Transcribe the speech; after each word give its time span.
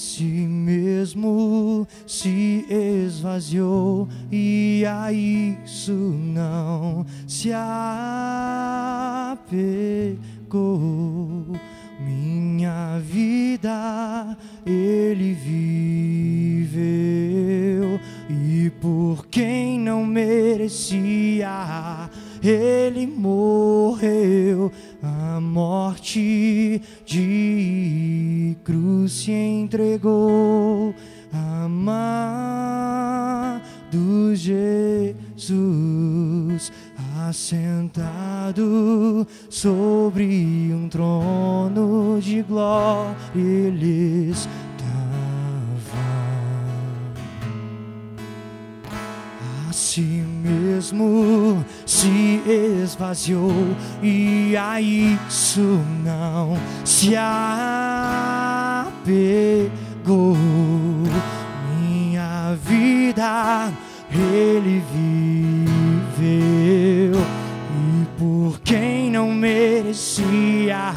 si 0.00 0.24
mesmo 0.24 1.86
se 2.06 2.64
esvaziou 2.70 4.08
e 4.32 4.82
a 4.86 5.12
isso 5.12 5.92
não 5.92 7.04
se 7.26 7.52
apegou. 7.52 7.90
Minha 12.00 12.98
vida 12.98 14.38
ele 14.64 15.34
viveu 15.34 16.80
e 18.30 18.70
por 18.80 19.26
quem 19.26 19.78
não 19.78 20.06
merecia 20.06 21.50
ele 22.42 23.06
morreu 23.06 24.72
a 25.02 25.38
morte 25.40 26.80
de 27.04 27.99
cruz 28.56 29.12
se 29.12 29.32
entregou 29.32 30.94
amado 31.32 32.00
Jesus 34.34 35.50
assentado 37.28 39.26
sobre 39.48 40.70
um 40.72 40.88
trono 40.88 42.18
de 42.20 42.42
glória 42.42 43.16
ele 43.34 44.30
estava. 44.30 44.50
A 49.68 49.72
si 49.72 50.00
mesmo 50.02 51.64
se 52.00 52.40
esvaziou 52.82 53.76
e 54.02 54.56
a 54.56 54.80
isso 54.80 55.84
não 56.02 56.56
se 56.82 57.14
apegou. 57.14 57.54
Minha 61.78 62.56
vida 62.64 63.70
ele 64.10 64.82
viveu 66.16 67.20
e 67.20 68.06
por 68.18 68.58
quem 68.60 69.10
não 69.10 69.30
merecia 69.34 70.94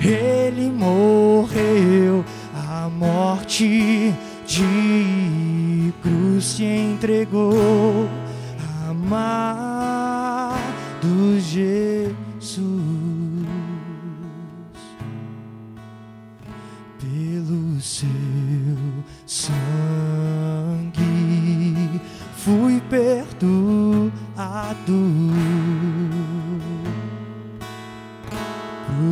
ele 0.00 0.68
morreu. 0.68 2.24
A 2.68 2.88
morte 2.88 4.12
de 4.48 5.92
cruz 6.02 6.44
se 6.44 6.64
entregou 6.64 8.08
amado 8.90 9.73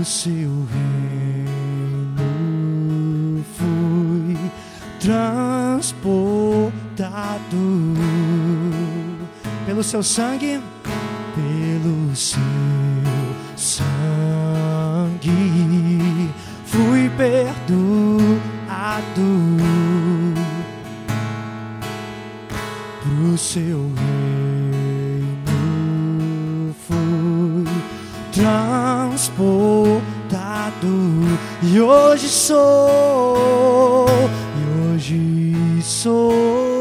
seu 0.05 0.67
reino 0.73 1.45
fui 3.57 4.37
transportado 5.01 6.73
pelo 9.67 9.83
seu 9.83 10.03
sangue 10.03 10.61
pelo 11.35 12.15
seu 12.17 12.43
sangue 13.57 13.93
fui 16.67 17.09
perdoado 17.11 17.63
pro 23.03 23.39
seu 23.39 23.82
hoje 31.93 32.29
sou 32.29 34.07
e 34.57 34.95
hoje 34.95 35.83
sou 35.83 36.72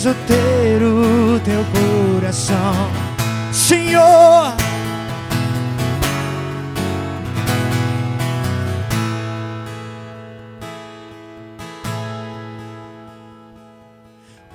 Preciso 0.00 0.16
ter 0.26 0.82
o 0.82 1.38
teu 1.40 1.62
coração, 1.74 2.90
Senhor. 3.52 4.54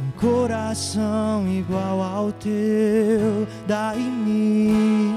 Um 0.02 0.12
coração 0.20 1.48
igual 1.48 2.02
ao 2.02 2.32
teu, 2.32 3.48
dai-me. 3.68 5.14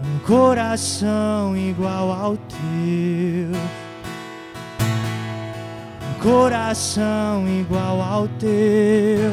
Um 0.00 0.18
coração 0.26 1.56
igual 1.56 2.10
ao 2.10 2.36
teu 2.36 3.83
coração 6.24 7.46
igual 7.46 8.00
ao 8.00 8.26
teu, 8.38 9.30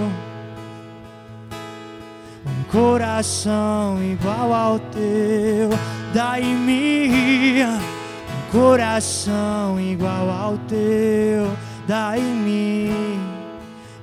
um 2.46 2.64
coração 2.70 3.98
igual 4.04 4.54
ao 4.54 4.78
teu, 4.78 5.70
dai-me 6.14 7.64
um 7.64 8.52
coração 8.52 9.80
igual 9.80 10.30
ao 10.30 10.58
teu, 10.68 11.50
dai-me 11.88 12.92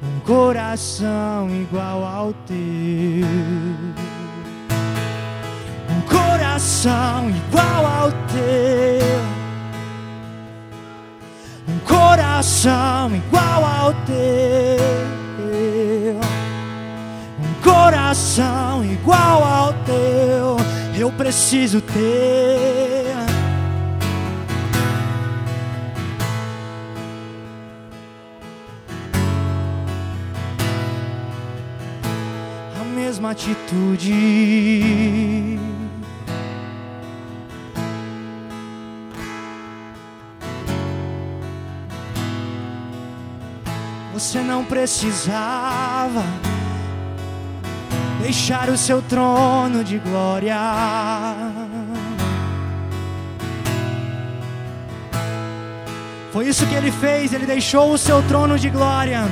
um 0.03 0.21
coração 0.21 1.51
igual 1.51 2.03
ao 2.03 2.33
teu, 2.47 2.57
um 5.91 6.01
coração 6.09 7.29
igual 7.29 7.85
ao 7.85 8.11
teu 8.33 9.28
coração 12.39 13.17
igual 13.17 13.65
ao 13.65 13.93
teu, 14.07 14.15
um 17.41 17.53
coração 17.65 18.85
igual 18.85 19.43
ao 19.43 19.73
teu. 19.85 20.57
Eu 20.97 21.11
preciso 21.11 21.81
ter. 21.81 23.09
A 32.81 32.85
mesma 32.95 33.33
atitude. 33.33 34.69
Você 44.29 44.43
não 44.43 44.63
precisava 44.63 46.23
deixar 48.21 48.69
o 48.69 48.77
seu 48.77 49.01
trono 49.01 49.83
de 49.83 49.97
glória. 49.97 50.55
Foi 56.31 56.47
isso 56.47 56.67
que 56.67 56.75
ele 56.75 56.93
fez, 56.93 57.33
ele 57.33 57.47
deixou 57.47 57.91
o 57.91 57.97
seu 57.97 58.23
trono 58.25 58.59
de 58.59 58.69
glória. 58.69 59.23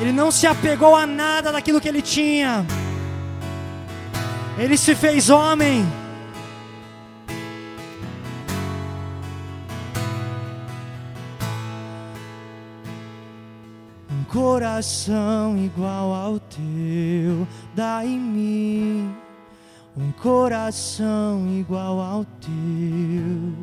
Ele 0.00 0.10
não 0.10 0.30
se 0.30 0.46
apegou 0.46 0.96
a 0.96 1.06
nada 1.06 1.52
daquilo 1.52 1.82
que 1.82 1.88
ele 1.88 2.00
tinha. 2.00 2.64
Ele 4.56 4.78
se 4.78 4.94
fez 4.94 5.28
homem. 5.28 5.86
Coração 14.42 15.56
igual 15.56 16.12
ao 16.12 16.40
teu, 16.40 17.46
dá 17.76 18.04
em 18.04 18.18
mim. 18.18 19.14
Um 19.96 20.10
coração 20.10 21.46
igual 21.46 22.00
ao 22.00 22.24
teu. 22.40 23.54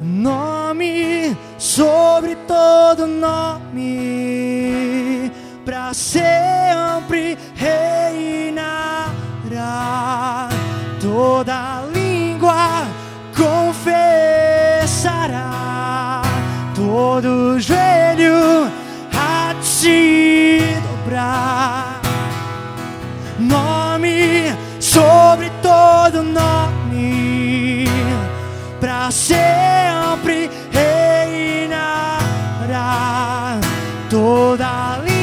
Nome 0.00 1.36
sobre 1.58 2.34
todo 2.46 3.06
nome, 3.06 4.10
para 5.64 5.92
sempre 5.92 7.36
reinará. 7.54 8.88
Toda 11.00 11.82
língua 11.94 12.86
confessará, 13.36 13.82
todo 16.74 17.58
todo 26.10 26.22
nome, 26.24 27.84
para 28.80 29.10
sempre 29.12 30.50
reinará. 30.72 32.10
Toda 34.08 34.98
língua 35.04 35.19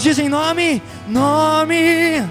Todos 0.00 0.16
dizem 0.16 0.30
nome, 0.30 0.82
nome. 1.06 2.26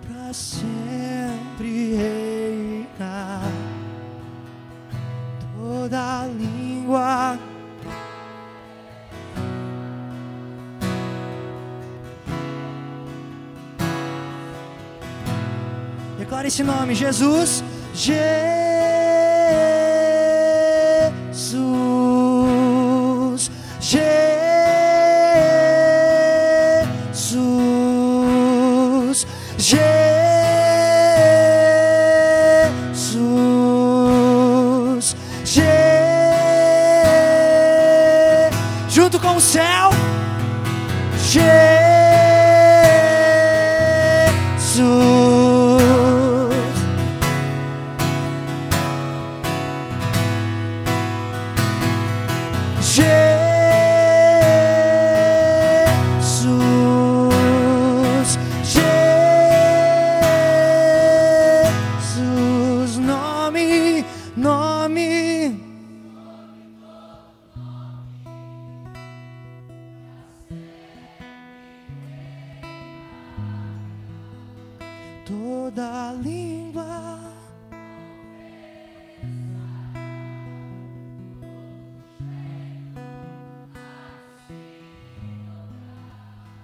Pra 0.00 0.32
sempre 0.32 1.96
reinar 1.96 3.42
toda 5.54 6.26
língua. 6.28 7.38
Declare 16.18 16.48
esse 16.48 16.64
nome, 16.64 16.94
Jesus. 16.94 17.62
Jesus. 17.92 18.65
Com 39.86 39.94
o 39.94 41.18
céu. 41.18 41.46
Jesus. 44.66 45.35
Toda 75.26 76.12
língua 76.22 77.18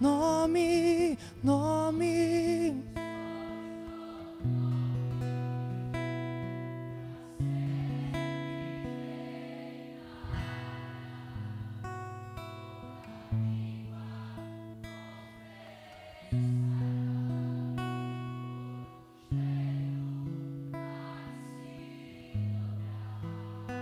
nome, 0.01 1.19
nome. 1.43 2.12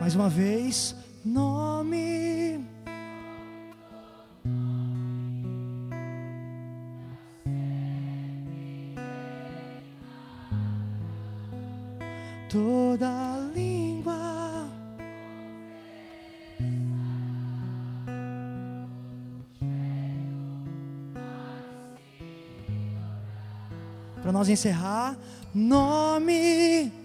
Mais 0.00 0.14
uma 0.14 0.30
vez, 0.30 0.96
nome. 1.22 2.64
Toda 12.48 13.50
língua. 13.54 14.16
Para 24.22 24.32
nós 24.32 24.48
encerrar, 24.48 25.14
nome. 25.54 26.99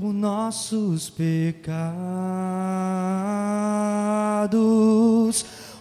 Por 0.00 0.14
nossos 0.14 1.10
pecados, 1.10 1.84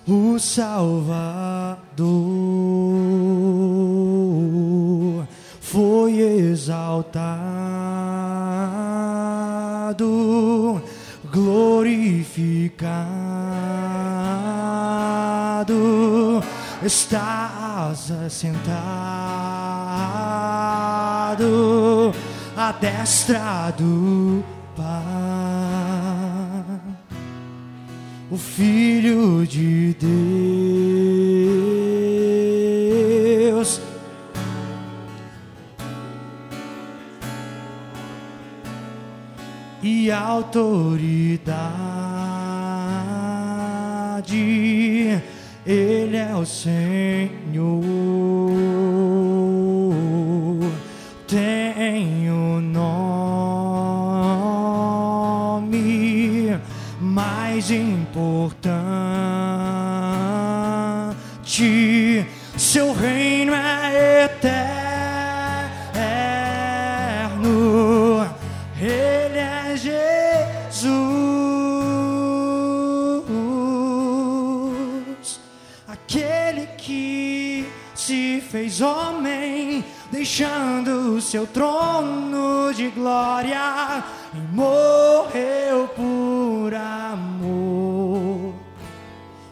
o 0.05 0.37
Salvador 0.37 1.77
foi 5.61 6.19
exaltado, 6.19 7.31
glorificado, 11.31 12.83
estás 16.83 18.11
assentado 18.11 18.99
à 22.59 22.71
destra 22.73 23.71
do 23.77 24.43
Pai, 24.75 24.83
o 28.29 28.35
Filho 28.37 29.47
de 29.47 29.95
Deus. 33.47 33.79
E 39.81 40.11
autoridade, 40.11 41.53
Ele 45.65 46.17
é 46.17 46.35
o 46.35 46.45
Senhor. 46.45 48.18
Mais 57.59 57.71
importante. 57.71 58.69
Seu 62.57 62.93
reino 62.93 63.53
é 63.53 64.23
eterno. 64.23 64.69
Ele 68.79 69.39
é 69.39 69.75
Jesus, 69.75 70.79
aquele 75.85 76.65
que 76.77 77.67
se 77.93 78.41
fez 78.49 78.79
homem, 78.79 79.83
deixando 80.09 81.15
o 81.15 81.21
seu 81.21 81.45
trono 81.45 82.73
de 82.73 82.87
glória 82.87 84.01
e 84.33 84.37
morreu 84.55 85.88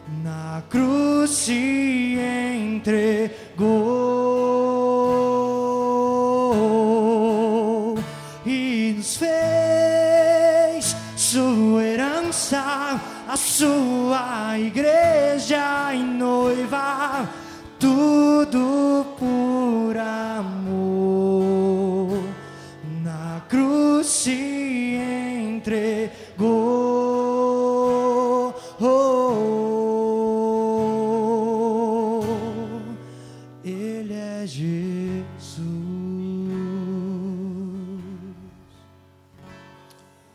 Na 0.08 0.62
cruz 0.70 1.30
se 1.30 2.16
entregou 2.56 3.87
Jesus. 34.58 35.62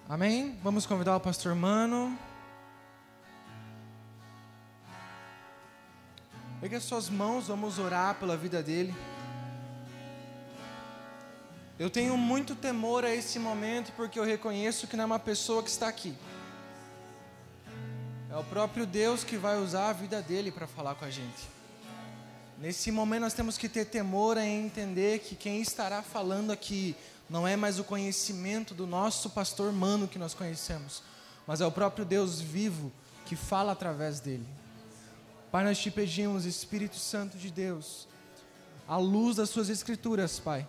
Amém? 0.07 0.57
Vamos 0.63 0.85
convidar 0.85 1.17
o 1.17 1.19
pastor 1.19 1.53
Mano. 1.55 2.17
Pegue 6.61 6.75
as 6.75 6.83
suas 6.83 7.09
mãos, 7.09 7.47
vamos 7.47 7.77
orar 7.77 8.15
pela 8.15 8.37
vida 8.37 8.63
dele. 8.63 8.95
Eu 11.77 11.89
tenho 11.89 12.15
muito 12.15 12.55
temor 12.55 13.03
a 13.03 13.13
esse 13.13 13.37
momento 13.37 13.91
porque 13.91 14.17
eu 14.17 14.23
reconheço 14.23 14.87
que 14.87 14.95
não 14.95 15.03
é 15.03 15.05
uma 15.05 15.19
pessoa 15.19 15.61
que 15.61 15.69
está 15.69 15.89
aqui. 15.89 16.15
É 18.31 18.37
o 18.37 18.43
próprio 18.45 18.85
Deus 18.85 19.25
que 19.25 19.35
vai 19.35 19.57
usar 19.57 19.89
a 19.89 19.93
vida 19.93 20.21
dele 20.21 20.49
para 20.49 20.65
falar 20.65 20.95
com 20.95 21.03
a 21.03 21.09
gente. 21.09 21.62
Nesse 22.59 22.91
momento 22.91 23.21
nós 23.21 23.33
temos 23.33 23.57
que 23.57 23.67
ter 23.67 23.85
temor 23.85 24.37
em 24.37 24.65
entender 24.65 25.19
que 25.19 25.35
quem 25.35 25.61
estará 25.61 26.01
falando 26.01 26.51
aqui 26.51 26.95
não 27.29 27.47
é 27.47 27.55
mais 27.55 27.79
o 27.79 27.83
conhecimento 27.83 28.73
do 28.73 28.85
nosso 28.85 29.29
pastor 29.29 29.71
mano 29.71 30.07
que 30.07 30.19
nós 30.19 30.33
conhecemos, 30.33 31.01
mas 31.47 31.61
é 31.61 31.65
o 31.65 31.71
próprio 31.71 32.05
Deus 32.05 32.39
vivo 32.39 32.91
que 33.25 33.35
fala 33.35 33.71
através 33.71 34.19
dele. 34.19 34.45
Pai, 35.51 35.63
nós 35.63 35.77
te 35.77 35.91
pedimos, 35.91 36.45
Espírito 36.45 36.95
Santo 36.95 37.37
de 37.37 37.51
Deus, 37.51 38.07
à 38.87 38.97
luz 38.97 39.35
das 39.37 39.49
suas 39.49 39.69
escrituras, 39.69 40.39
Pai. 40.39 40.67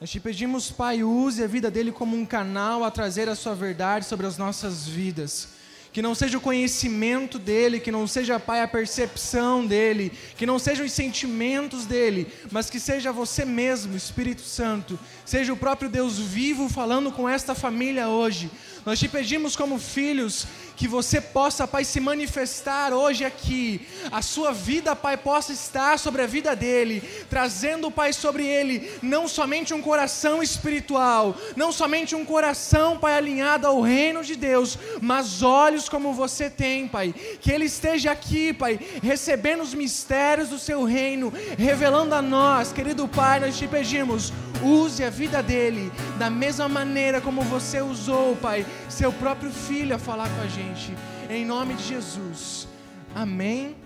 Nós 0.00 0.10
te 0.10 0.20
pedimos, 0.20 0.70
Pai, 0.70 1.02
use 1.02 1.42
a 1.42 1.46
vida 1.46 1.70
dele 1.70 1.90
como 1.90 2.16
um 2.16 2.26
canal 2.26 2.84
a 2.84 2.90
trazer 2.90 3.28
a 3.28 3.34
sua 3.34 3.54
verdade 3.54 4.04
sobre 4.04 4.26
as 4.26 4.36
nossas 4.36 4.86
vidas. 4.86 5.48
Que 5.96 6.02
não 6.02 6.14
seja 6.14 6.36
o 6.36 6.42
conhecimento 6.42 7.38
dele, 7.38 7.80
que 7.80 7.90
não 7.90 8.06
seja, 8.06 8.38
Pai, 8.38 8.60
a 8.60 8.68
percepção 8.68 9.66
dele, 9.66 10.12
que 10.36 10.44
não 10.44 10.58
sejam 10.58 10.84
os 10.84 10.92
sentimentos 10.92 11.86
dele, 11.86 12.30
mas 12.50 12.68
que 12.68 12.78
seja 12.78 13.10
você 13.10 13.46
mesmo, 13.46 13.96
Espírito 13.96 14.42
Santo, 14.42 14.98
seja 15.24 15.54
o 15.54 15.56
próprio 15.56 15.88
Deus 15.88 16.18
vivo 16.18 16.68
falando 16.68 17.10
com 17.10 17.26
esta 17.26 17.54
família 17.54 18.10
hoje. 18.10 18.50
Nós 18.84 19.00
te 19.00 19.08
pedimos, 19.08 19.56
como 19.56 19.78
filhos, 19.78 20.46
que 20.76 20.86
você 20.86 21.20
possa, 21.20 21.66
Pai, 21.66 21.82
se 21.82 21.98
manifestar 21.98 22.92
hoje 22.92 23.24
aqui. 23.24 23.80
A 24.12 24.22
sua 24.22 24.52
vida, 24.52 24.94
Pai, 24.94 25.16
possa 25.16 25.52
estar 25.52 25.98
sobre 25.98 26.22
a 26.22 26.26
vida 26.26 26.54
dele, 26.54 27.02
trazendo, 27.28 27.90
Pai, 27.90 28.12
sobre 28.12 28.46
ele 28.46 28.92
não 29.02 29.26
somente 29.26 29.74
um 29.74 29.82
coração 29.82 30.42
espiritual, 30.42 31.34
não 31.56 31.72
somente 31.72 32.14
um 32.14 32.24
coração, 32.24 32.98
Pai, 32.98 33.16
alinhado 33.16 33.66
ao 33.66 33.80
reino 33.80 34.22
de 34.22 34.36
Deus, 34.36 34.78
mas 35.00 35.42
como 35.88 36.12
você 36.12 36.50
tem, 36.50 36.88
Pai. 36.88 37.14
Que 37.40 37.50
ele 37.50 37.64
esteja 37.64 38.10
aqui, 38.10 38.52
Pai, 38.52 38.78
recebendo 39.02 39.62
os 39.62 39.74
mistérios 39.74 40.48
do 40.48 40.58
seu 40.58 40.84
reino, 40.84 41.32
revelando 41.58 42.14
a 42.14 42.22
nós, 42.22 42.72
querido 42.72 43.08
Pai, 43.08 43.40
nós 43.40 43.56
te 43.56 43.66
pedimos, 43.66 44.32
use 44.62 45.02
a 45.04 45.10
vida 45.10 45.42
dele 45.42 45.92
da 46.18 46.30
mesma 46.30 46.68
maneira 46.68 47.20
como 47.20 47.42
você 47.42 47.80
usou, 47.80 48.36
Pai, 48.36 48.66
seu 48.88 49.12
próprio 49.12 49.50
filho 49.50 49.94
a 49.94 49.98
falar 49.98 50.28
com 50.28 50.42
a 50.42 50.46
gente. 50.46 50.94
Em 51.28 51.44
nome 51.44 51.74
de 51.74 51.84
Jesus. 51.84 52.68
Amém. 53.14 53.85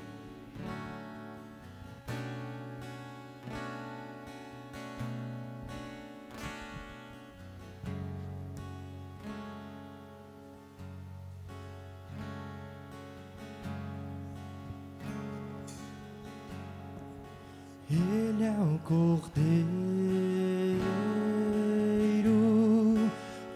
Ele 17.92 18.44
é 18.44 18.50
o 18.50 18.78
Cordeiro 18.85 19.30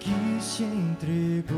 que 0.01 0.43
se 0.43 0.65
entregou 0.65 1.55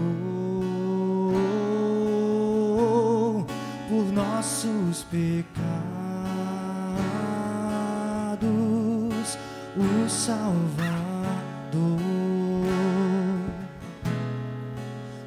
por 3.88 4.12
nossos 4.12 5.04
pecados, 5.04 5.56
o 9.76 10.09
Salvador. 10.09 10.76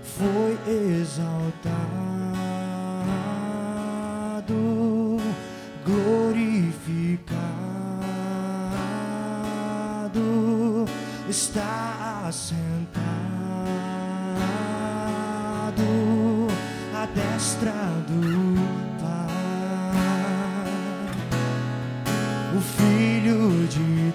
Foi 0.04 0.60
exaltado, 0.72 2.09
está 11.30 12.26
assentado 12.28 12.90
à 16.96 17.06
destra 17.06 17.72
do 18.08 18.56
Pai, 19.00 19.28
o 22.58 22.60
Filho 22.60 23.68
de 23.68 24.12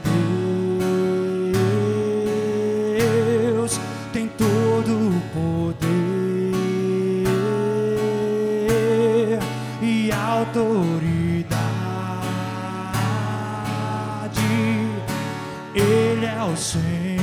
Deus 3.63 3.79
tem 4.13 4.27
todo 4.27 4.91
o 4.91 5.21
poder 5.33 5.85
e 9.81 10.11
autoridade. 10.11 11.14
Ele 16.53 17.14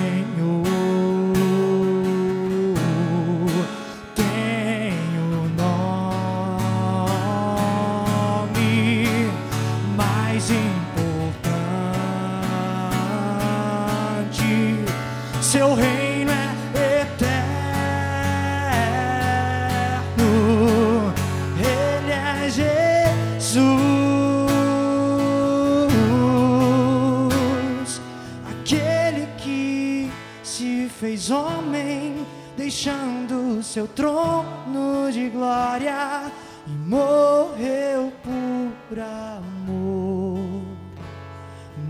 fez 31.22 31.30
homem, 31.30 32.26
deixando 32.58 33.62
seu 33.62 33.88
trono 33.88 35.12
de 35.12 35.30
glória 35.30 36.32
e 36.66 36.72
morreu 36.72 38.12
por 38.24 39.00
amor. 39.00 40.64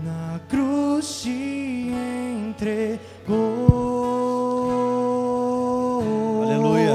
Na 0.04 0.38
cruz 0.50 1.06
se 1.06 1.90
entregou. 2.50 3.32
Aleluia. 6.42 6.92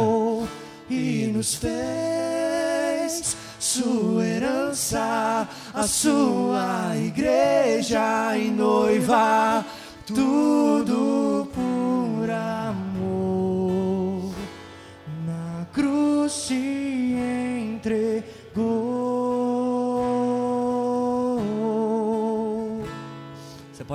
E 0.90 1.32
nos 1.34 1.56
fez 1.56 3.36
sua 3.60 4.24
herança, 4.24 5.50
a 5.74 5.88
sua 5.88 6.96
igreja 6.98 8.38
e 8.38 8.52
noiva, 8.52 9.66
tudo 10.06 11.37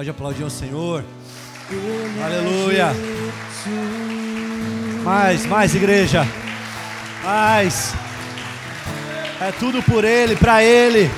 pode 0.03 0.11
aplaudir 0.11 0.43
ao 0.43 0.51
Senhor. 0.51 1.05
É 1.71 2.25
Aleluia. 2.25 2.89
Mais, 5.05 5.47
mais 5.47 5.77
igreja. 5.77 6.27
Mais. 7.23 7.95
É 9.41 9.53
tudo 9.53 9.81
por 9.81 10.05
Ele, 10.05 10.35
para 10.35 10.65
Ele. 10.65 11.09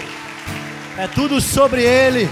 É 0.99 1.07
tudo 1.07 1.41
sobre 1.41 1.83
Ele. 1.83 2.29